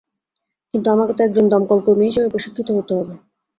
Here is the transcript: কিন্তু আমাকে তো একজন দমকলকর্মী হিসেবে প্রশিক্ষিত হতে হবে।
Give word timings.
কিন্তু 0.73 0.87
আমাকে 0.91 1.13
তো 1.13 1.21
একজন 1.23 1.45
দমকলকর্মী 1.51 2.05
হিসেবে 2.09 2.31
প্রশিক্ষিত 2.33 2.67
হতে 2.77 2.93
হবে। 2.97 3.13